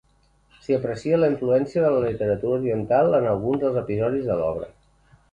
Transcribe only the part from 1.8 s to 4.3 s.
de la literatura oriental en alguns dels episodis